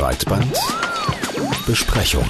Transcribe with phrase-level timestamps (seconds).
[0.00, 0.56] Breitband
[1.66, 2.24] Besprechung.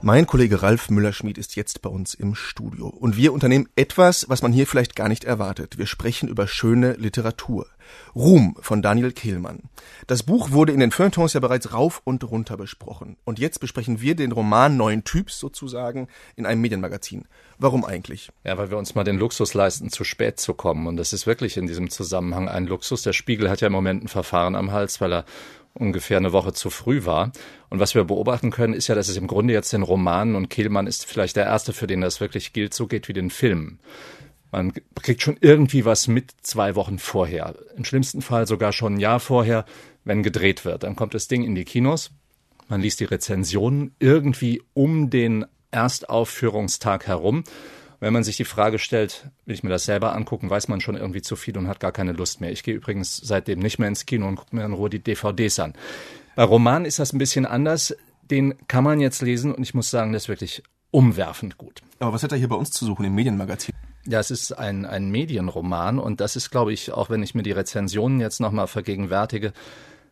[0.00, 2.86] Mein Kollege Ralf Müller-Schmid ist jetzt bei uns im Studio.
[2.86, 5.76] Und wir unternehmen etwas, was man hier vielleicht gar nicht erwartet.
[5.76, 7.66] Wir sprechen über schöne Literatur.
[8.14, 9.64] Ruhm von Daniel Kehlmann.
[10.06, 13.16] Das Buch wurde in den Feuilletons ja bereits rauf und runter besprochen.
[13.24, 16.06] Und jetzt besprechen wir den Roman neuen Typs sozusagen
[16.36, 17.24] in einem Medienmagazin.
[17.58, 18.30] Warum eigentlich?
[18.44, 20.86] Ja, weil wir uns mal den Luxus leisten, zu spät zu kommen.
[20.86, 23.02] Und das ist wirklich in diesem Zusammenhang ein Luxus.
[23.02, 25.24] Der Spiegel hat ja im Moment ein Verfahren am Hals, weil er
[25.78, 27.32] ungefähr eine Woche zu früh war.
[27.70, 30.48] Und was wir beobachten können, ist ja, dass es im Grunde jetzt den Romanen und
[30.48, 33.78] Kehlmann ist vielleicht der erste, für den das wirklich gilt, so geht wie den Filmen.
[34.50, 34.72] Man
[35.02, 37.54] kriegt schon irgendwie was mit zwei Wochen vorher.
[37.76, 39.66] Im schlimmsten Fall sogar schon ein Jahr vorher,
[40.04, 40.84] wenn gedreht wird.
[40.84, 42.10] Dann kommt das Ding in die Kinos.
[42.68, 47.44] Man liest die Rezensionen irgendwie um den Erstaufführungstag herum.
[48.00, 50.96] Wenn man sich die Frage stellt, will ich mir das selber angucken, weiß man schon
[50.96, 52.52] irgendwie zu viel und hat gar keine Lust mehr.
[52.52, 55.58] Ich gehe übrigens seitdem nicht mehr ins Kino und gucke mir in Ruhe die DVDs
[55.58, 55.74] an.
[56.36, 57.96] Bei Roman ist das ein bisschen anders.
[58.30, 61.82] Den kann man jetzt lesen und ich muss sagen, das ist wirklich umwerfend gut.
[61.98, 63.74] Aber was hat er hier bei uns zu suchen im Medienmagazin?
[64.06, 67.42] Ja, es ist ein, ein Medienroman und das ist, glaube ich, auch wenn ich mir
[67.42, 69.52] die Rezensionen jetzt nochmal vergegenwärtige,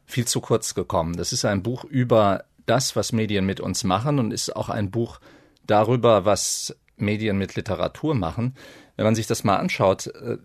[0.04, 1.16] viel zu kurz gekommen.
[1.16, 4.90] Das ist ein Buch über das, was Medien mit uns machen und ist auch ein
[4.90, 5.20] Buch
[5.66, 8.54] darüber, was Medien mit Literatur machen.
[8.96, 10.38] Wenn man sich das mal anschaut, äh,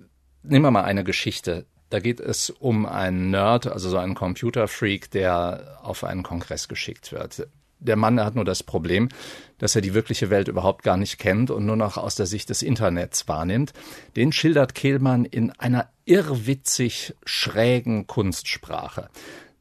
[0.44, 1.66] nehmen wir mal eine Geschichte.
[1.90, 7.12] Da geht es um einen Nerd, also so einen Computerfreak, der auf einen Kongress geschickt
[7.12, 7.48] wird.
[7.80, 9.10] Der Mann hat nur das Problem,
[9.58, 12.50] dass er die wirkliche Welt überhaupt gar nicht kennt und nur noch aus der Sicht
[12.50, 13.74] des Internets wahrnimmt.
[14.16, 19.10] Den schildert Kehlmann in einer irrwitzig schrägen Kunstsprache.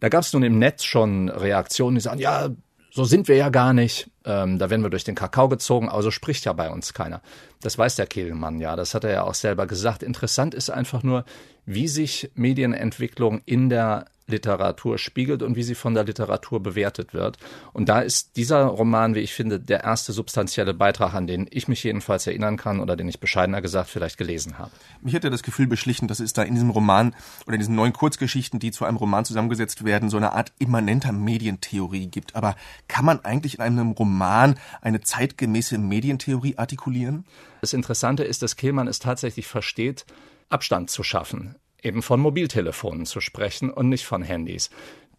[0.00, 2.50] Da gab es nun im Netz schon Reaktionen, die sagen, ja,
[2.90, 4.10] so sind wir ja gar nicht.
[4.24, 7.22] Ähm, da werden wir durch den Kakao gezogen, aber so spricht ja bei uns keiner.
[7.62, 10.02] Das weiß der Kehlmann ja, das hat er ja auch selber gesagt.
[10.02, 11.24] Interessant ist einfach nur,
[11.64, 17.36] wie sich Medienentwicklung in der Literatur spiegelt und wie sie von der Literatur bewertet wird.
[17.72, 21.68] Und da ist dieser Roman, wie ich finde, der erste substanzielle Beitrag, an den ich
[21.68, 24.70] mich jedenfalls erinnern kann oder den ich bescheidener gesagt vielleicht gelesen habe.
[25.02, 27.14] Mich hätte das Gefühl beschlichen, dass es da in diesem Roman
[27.46, 31.12] oder in diesen neuen Kurzgeschichten, die zu einem Roman zusammengesetzt werden, so eine Art immanenter
[31.12, 32.36] Medientheorie gibt.
[32.36, 32.56] Aber
[32.88, 37.24] kann man eigentlich in einem Roman eine zeitgemäße Medientheorie artikulieren?
[37.60, 40.06] Das Interessante ist, dass Kehlmann es tatsächlich versteht,
[40.48, 44.70] Abstand zu schaffen eben von Mobiltelefonen zu sprechen und nicht von Handys.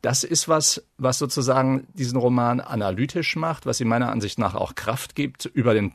[0.02, 4.74] Das ist was, was sozusagen diesen Roman analytisch macht, was ihm meiner Ansicht nach auch
[4.76, 5.94] Kraft gibt über den,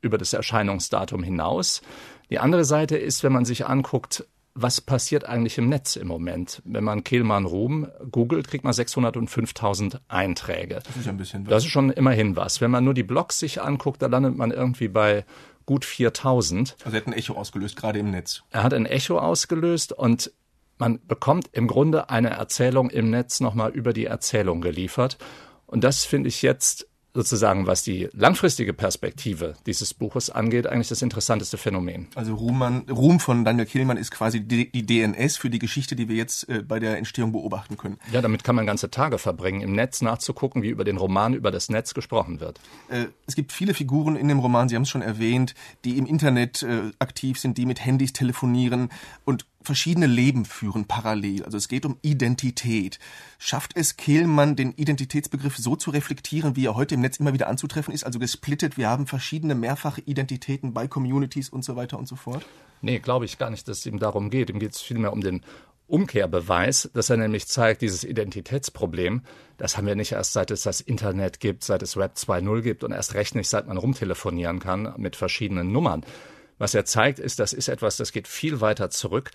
[0.00, 1.82] über das Erscheinungsdatum hinaus.
[2.30, 4.24] Die andere Seite ist, wenn man sich anguckt,
[4.60, 6.62] was passiert eigentlich im Netz im Moment?
[6.64, 10.80] Wenn man Kehlmann Ruhm googelt, kriegt man 605.000 Einträge.
[10.84, 11.50] Das ist ein bisschen was.
[11.50, 12.60] Das ist schon immerhin was.
[12.60, 15.24] Wenn man nur die Blogs sich anguckt, da landet man irgendwie bei
[15.68, 16.76] gut 4000.
[16.82, 18.42] Also er hat ein Echo ausgelöst, gerade im Netz.
[18.48, 20.32] Er hat ein Echo ausgelöst und
[20.78, 25.18] man bekommt im Grunde eine Erzählung im Netz nochmal über die Erzählung geliefert.
[25.66, 31.02] Und das finde ich jetzt sozusagen, was die langfristige Perspektive dieses Buches angeht, eigentlich das
[31.02, 32.08] interessanteste Phänomen.
[32.14, 36.08] Also Ruhmann, Ruhm von Daniel Kehlmann ist quasi die, die DNS für die Geschichte, die
[36.08, 37.98] wir jetzt äh, bei der Entstehung beobachten können.
[38.12, 41.50] Ja, damit kann man ganze Tage verbringen, im Netz nachzugucken, wie über den Roman, über
[41.50, 42.60] das Netz gesprochen wird.
[42.88, 45.54] Äh, es gibt viele Figuren in dem Roman, Sie haben es schon erwähnt,
[45.84, 48.90] die im Internet äh, aktiv sind, die mit Handys telefonieren
[49.24, 51.44] und verschiedene Leben führen parallel.
[51.44, 52.98] Also es geht um Identität.
[53.38, 57.48] Schafft es Kehlmann, den Identitätsbegriff so zu reflektieren, wie er heute im Netz immer wieder
[57.48, 58.04] anzutreffen ist?
[58.04, 62.46] Also gesplittet, wir haben verschiedene mehrfache Identitäten bei Communities und so weiter und so fort?
[62.80, 64.50] Nee, glaube ich gar nicht, dass es ihm darum geht.
[64.50, 65.42] Ihm geht es vielmehr um den
[65.88, 69.22] Umkehrbeweis, dass er nämlich zeigt, dieses Identitätsproblem,
[69.56, 72.84] das haben wir nicht erst seit es das Internet gibt, seit es Web 2.0 gibt
[72.84, 76.04] und erst recht nicht, seit man rumtelefonieren kann mit verschiedenen Nummern.
[76.58, 79.30] Was er zeigt, ist, das ist etwas, das geht viel weiter zurück.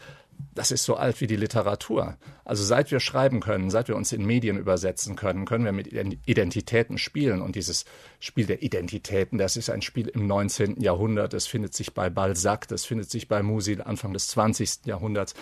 [0.54, 2.18] Das ist so alt wie die Literatur.
[2.44, 5.88] Also seit wir schreiben können, seit wir uns in Medien übersetzen können, können wir mit
[6.26, 7.42] Identitäten spielen.
[7.42, 7.86] Und dieses
[8.20, 10.82] Spiel der Identitäten, das ist ein Spiel im 19.
[10.82, 11.34] Jahrhundert.
[11.34, 14.86] Das findet sich bei Balzac, das findet sich bei Musil Anfang des 20.
[14.86, 15.34] Jahrhunderts.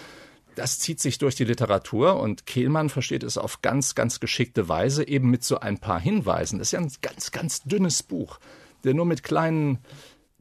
[0.56, 5.08] Das zieht sich durch die Literatur und Kehlmann versteht es auf ganz, ganz geschickte Weise,
[5.08, 6.60] eben mit so ein paar Hinweisen.
[6.60, 8.38] Das ist ja ein ganz, ganz dünnes Buch,
[8.84, 9.80] der nur mit kleinen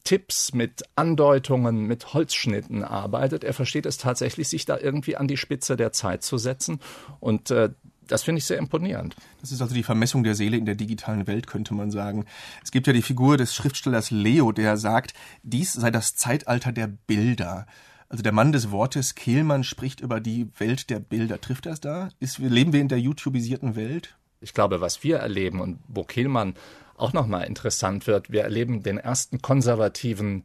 [0.05, 3.45] Tipps, mit Andeutungen, mit Holzschnitten arbeitet.
[3.45, 6.81] Er versteht es tatsächlich, sich da irgendwie an die Spitze der Zeit zu setzen.
[7.21, 7.71] Und äh,
[8.11, 9.15] das finde ich sehr imponierend.
[9.41, 12.25] Das ist also die Vermessung der Seele in der digitalen Welt, könnte man sagen.
[12.63, 16.89] Es gibt ja die Figur des Schriftstellers Leo, der sagt, dies sei das Zeitalter der
[16.89, 17.67] Bilder.
[18.09, 21.41] Also der Mann des Wortes Kehlmann spricht über die Welt der Bilder.
[21.41, 22.09] Trifft das da?
[22.19, 24.17] Ist, leben wir in der YouTubisierten Welt?
[24.41, 26.55] Ich glaube, was wir erleben und wo Kehlmann
[27.01, 28.31] auch nochmal interessant wird.
[28.31, 30.45] Wir erleben den ersten konservativen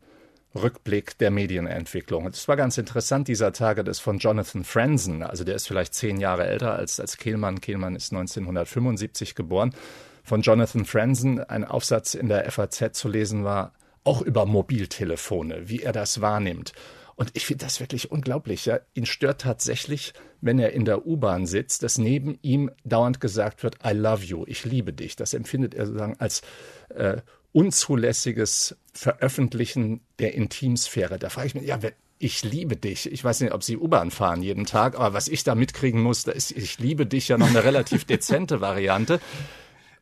[0.56, 2.28] Rückblick der Medienentwicklung.
[2.28, 6.19] Es war ganz interessant dieser Tage, das von Jonathan Franzen, also der ist vielleicht zehn
[6.19, 7.60] Jahre älter als, als Kehlmann.
[7.60, 9.74] Kehlmann ist 1975 geboren.
[10.24, 13.74] Von Jonathan Franzen ein Aufsatz in der FAZ zu lesen war,
[14.04, 16.74] auch über Mobiltelefone, wie er das wahrnimmt.
[17.15, 18.65] Und ich finde das wirklich unglaublich.
[18.65, 18.79] Ja.
[18.94, 23.77] Ihn stört tatsächlich, wenn er in der U-Bahn sitzt, dass neben ihm dauernd gesagt wird,
[23.85, 25.15] I love you, ich liebe dich.
[25.15, 26.41] Das empfindet er sozusagen als
[26.89, 27.21] äh,
[27.53, 31.17] unzulässiges Veröffentlichen der Intimsphäre.
[31.17, 31.79] Da frage ich mich, ja,
[32.17, 33.12] ich liebe dich.
[33.12, 36.23] Ich weiß nicht, ob Sie U-Bahn fahren jeden Tag, aber was ich da mitkriegen muss,
[36.23, 39.19] da ist ich liebe dich ja noch eine relativ dezente Variante.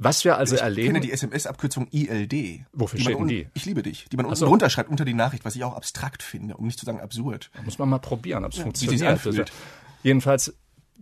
[0.03, 0.81] Was wir also ich erleben.
[0.81, 2.65] Ich kenne die SMS-Abkürzung ILD.
[2.73, 3.47] Wofür steht denn die?
[3.53, 4.05] Ich liebe dich.
[4.11, 4.47] Die man unten so.
[4.47, 7.51] runterschreibt unter die Nachricht, was ich auch abstrakt finde, um nicht zu sagen absurd.
[7.55, 9.51] Da muss man mal probieren, ob es ja, funktioniert.
[10.03, 10.53] Jedenfalls,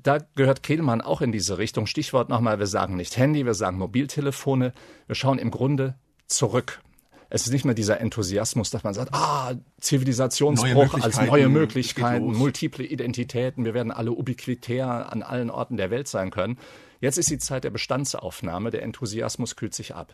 [0.02, 1.88] da gehört Kehlmann auch in diese Richtung.
[1.88, 4.74] Stichwort nochmal, wir sagen nicht Handy, wir sagen Mobiltelefone.
[5.08, 5.96] Wir schauen im Grunde
[6.28, 6.82] zurück.
[7.34, 12.26] Es ist nicht mehr dieser Enthusiasmus, dass man sagt, ah, Zivilisationsbruch neue als neue Möglichkeiten,
[12.34, 16.58] multiple Identitäten, wir werden alle ubiquitär an allen Orten der Welt sein können.
[17.00, 20.14] Jetzt ist die Zeit der Bestandsaufnahme, der Enthusiasmus kühlt sich ab.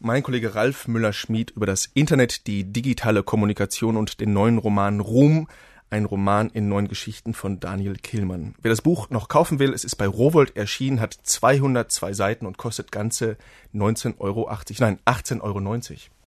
[0.00, 5.46] Mein Kollege Ralf Müller-Schmid über das Internet, die digitale Kommunikation und den neuen Roman Ruhm,
[5.90, 8.56] ein Roman in neun Geschichten von Daniel Killmann.
[8.60, 12.58] Wer das Buch noch kaufen will, es ist bei Rowold erschienen, hat 202 Seiten und
[12.58, 13.36] kostet ganze
[13.72, 14.50] 19,80 Euro,
[14.80, 15.60] nein, 18,90 Euro.